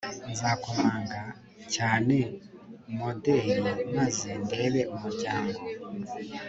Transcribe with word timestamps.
Nzakomanga 0.31 1.21
cyanemoderi 1.71 3.55
maze 3.95 4.29
ndebe 4.43 4.81
umuryango 4.95 5.59